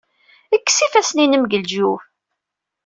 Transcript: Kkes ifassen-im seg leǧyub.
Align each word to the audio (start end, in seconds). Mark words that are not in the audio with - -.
Kkes 0.61 0.79
ifassen-im 0.85 1.43
seg 1.45 1.51
leǧyub. 1.61 1.99